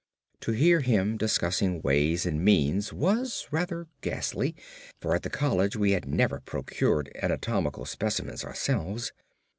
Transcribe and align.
To 0.39 0.51
hear 0.53 0.79
him 0.79 1.15
discussing 1.15 1.79
ways 1.83 2.25
and 2.25 2.43
means 2.43 2.91
was 2.91 3.47
rather 3.51 3.85
ghastly, 4.01 4.55
for 4.99 5.13
at 5.13 5.21
the 5.21 5.29
college 5.29 5.75
we 5.75 5.91
had 5.91 6.07
never 6.07 6.39
procured 6.39 7.11
anatomical 7.21 7.85
specimens 7.85 8.43
ourselves. 8.43 9.11